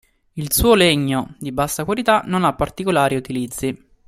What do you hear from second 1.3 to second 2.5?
di bassa qualità, non